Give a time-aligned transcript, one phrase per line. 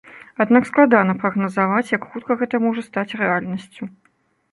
[0.43, 3.83] Аднак складана прагназаваць, як хутка гэта можа стаць рэальнасцю.